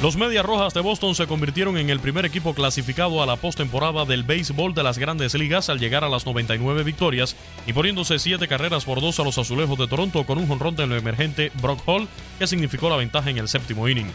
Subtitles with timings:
[0.00, 4.04] Los Medias Rojas de Boston se convirtieron en el primer equipo clasificado a la postemporada
[4.04, 7.34] del béisbol de las grandes ligas al llegar a las 99 victorias,
[7.66, 11.50] imponiéndose 7 carreras por 2 a los azulejos de Toronto con un jonrón del emergente
[11.60, 12.06] Brock Hall,
[12.38, 14.12] que significó la ventaja en el séptimo inning.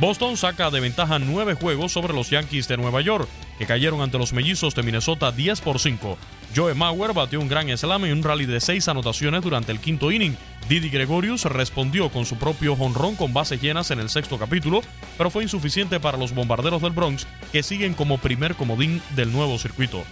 [0.00, 3.28] Boston saca de ventaja 9 juegos sobre los Yankees de Nueva York,
[3.58, 6.18] que cayeron ante los mellizos de Minnesota 10 por 5.
[6.56, 10.10] Joe Mauer batió un gran slam en un rally de 6 anotaciones durante el quinto
[10.10, 10.36] inning.
[10.72, 14.80] Didi Gregorius respondió con su propio jonrón con bases llenas en el sexto capítulo,
[15.18, 19.58] pero fue insuficiente para los bombarderos del Bronx, que siguen como primer comodín del nuevo
[19.58, 20.02] circuito.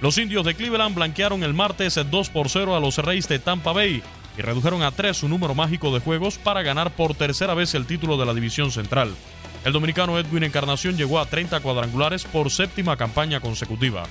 [0.00, 3.72] Los indios de Cleveland blanquearon el martes 2 por 0 a los Reyes de Tampa
[3.72, 4.04] Bay
[4.38, 7.86] y redujeron a 3 su número mágico de juegos para ganar por tercera vez el
[7.86, 9.10] título de la división central.
[9.64, 14.04] El dominicano Edwin Encarnación llegó a 30 cuadrangulares por séptima campaña consecutiva.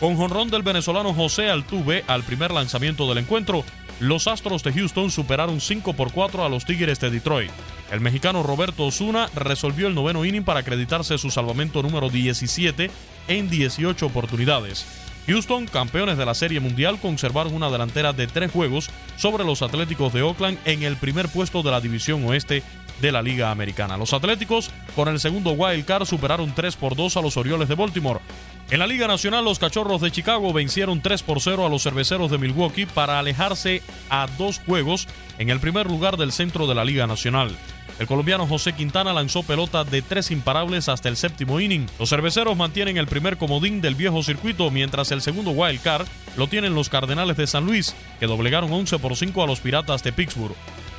[0.00, 3.64] Con jonrón del venezolano José Altuve al primer lanzamiento del encuentro,
[4.00, 7.50] los Astros de Houston superaron 5 por 4 a los Tigres de Detroit.
[7.90, 12.90] El mexicano Roberto Osuna resolvió el noveno inning para acreditarse su salvamento número 17
[13.26, 14.86] en 18 oportunidades.
[15.26, 20.12] Houston, campeones de la Serie Mundial, conservaron una delantera de tres juegos sobre los Atléticos
[20.12, 22.62] de Oakland en el primer puesto de la División Oeste
[23.00, 23.96] de la Liga Americana.
[23.96, 27.74] Los Atléticos, con el segundo wild card, superaron 3 por 2 a los Orioles de
[27.74, 28.20] Baltimore.
[28.70, 32.30] En la Liga Nacional, los Cachorros de Chicago vencieron 3 por 0 a los Cerveceros
[32.30, 35.08] de Milwaukee para alejarse a dos juegos
[35.38, 37.56] en el primer lugar del centro de la Liga Nacional.
[37.98, 41.86] El colombiano José Quintana lanzó pelota de tres imparables hasta el séptimo inning.
[41.98, 46.06] Los cerveceros mantienen el primer comodín del viejo circuito, mientras el segundo wild card
[46.36, 50.02] lo tienen los Cardenales de San Luis, que doblegaron 11 por 5 a los Piratas
[50.02, 50.54] de Pittsburgh.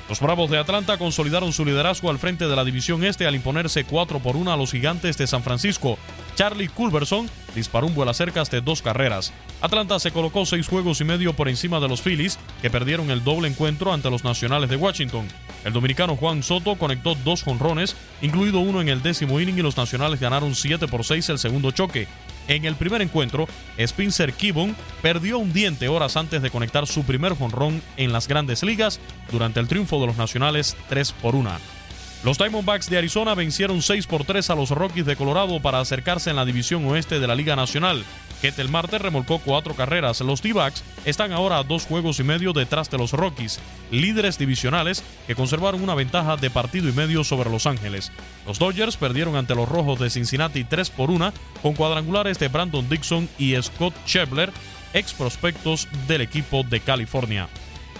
[0.10, 3.84] Los Bravos de Atlanta consolidaron su liderazgo al frente de la División Este al imponerse
[3.84, 6.00] 4 por 1 a los Gigantes de San Francisco.
[6.36, 9.34] Charlie Culberson disparó un vuelo cerca de dos carreras.
[9.62, 13.24] Atlanta se colocó seis juegos y medio por encima de los Phillies, que perdieron el
[13.24, 15.28] doble encuentro ante los Nacionales de Washington.
[15.66, 19.78] El dominicano Juan Soto conectó dos jonrones, incluido uno en el décimo inning y los
[19.78, 22.08] Nacionales ganaron 7 por 6 el segundo choque.
[22.48, 23.48] En el primer encuentro,
[23.78, 28.64] Spencer Gibbon perdió un diente horas antes de conectar su primer jonrón en las grandes
[28.64, 29.00] ligas
[29.32, 31.79] durante el triunfo de los Nacionales 3 por 1.
[32.22, 36.30] Los Diamondbacks de Arizona vencieron 6 por 3 a los Rockies de Colorado para acercarse
[36.30, 38.04] en la división oeste de la Liga Nacional.
[38.42, 40.20] Ketel Marte remolcó cuatro carreras.
[40.20, 45.02] Los D-Backs están ahora a dos juegos y medio detrás de los Rockies, líderes divisionales
[45.28, 48.12] que conservaron una ventaja de partido y medio sobre Los Ángeles.
[48.46, 51.32] Los Dodgers perdieron ante los Rojos de Cincinnati 3 por 1
[51.62, 54.52] con cuadrangulares de Brandon Dixon y Scott Schebler,
[54.94, 57.48] ex prospectos del equipo de California.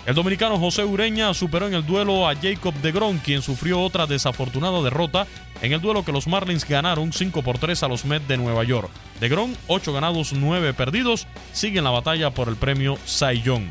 [0.10, 4.08] El dominicano José Ureña superó en el duelo a Jacob de Gron, quien sufrió otra
[4.08, 5.28] desafortunada derrota
[5.62, 8.64] en el duelo que los Marlins ganaron 5 por 3 a los Mets de Nueva
[8.64, 8.90] York.
[9.20, 13.66] De Gron, 8 ganados, 9 perdidos, siguen la batalla por el premio Cy Young.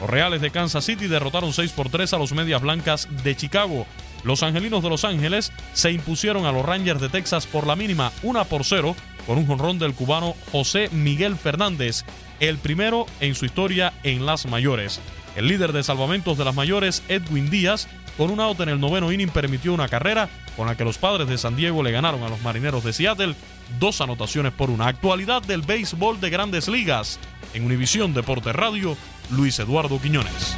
[0.00, 3.84] Los Reales de Kansas City derrotaron 6 por 3 a los Medias Blancas de Chicago.
[4.24, 8.12] Los Angelinos de Los Ángeles se impusieron a los Rangers de Texas por la mínima
[8.22, 8.96] 1 por 0
[9.26, 12.06] con un jonrón del cubano José Miguel Fernández,
[12.40, 14.98] el primero en su historia en las mayores.
[15.36, 19.10] El líder de salvamentos de las mayores, Edwin Díaz, con un out en el noveno
[19.10, 22.28] inning permitió una carrera con la que los padres de San Diego le ganaron a
[22.28, 23.34] los marineros de Seattle
[23.78, 24.86] dos anotaciones por una.
[24.86, 27.18] Actualidad del béisbol de grandes ligas.
[27.54, 28.96] En Univisión Deporte Radio,
[29.30, 30.56] Luis Eduardo Quiñones.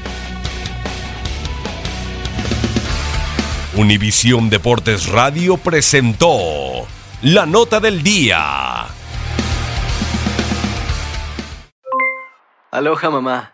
[3.77, 6.87] Univisión Deportes Radio presentó
[7.23, 8.87] la nota del día.
[12.71, 13.54] Aloha mamá,